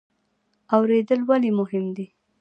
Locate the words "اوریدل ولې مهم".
0.75-1.85